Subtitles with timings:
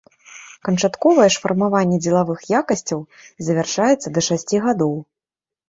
[0.69, 2.99] Канчатковае ж фармаванне дзелавых якасцяў
[3.51, 5.01] завяршаецца да шасці гадоў.